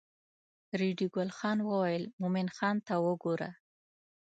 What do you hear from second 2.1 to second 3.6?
مومن خان ته وګوره.